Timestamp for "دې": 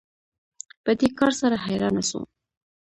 0.99-1.07